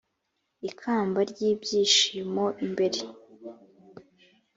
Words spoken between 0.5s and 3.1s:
ikamba ry ibyishimo imbere